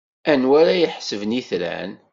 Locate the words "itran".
1.39-1.91